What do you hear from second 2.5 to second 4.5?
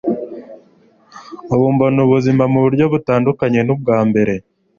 muburyo butandukanye nubwa mbere.